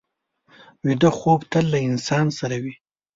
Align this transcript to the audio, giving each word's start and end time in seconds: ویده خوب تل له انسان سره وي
ویده 0.85 1.09
خوب 1.19 1.39
تل 1.51 1.65
له 1.73 1.79
انسان 1.89 2.25
سره 2.39 2.55
وي 2.63 2.73